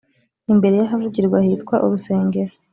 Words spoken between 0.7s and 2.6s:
y’ahavugirwa hitwa urusengero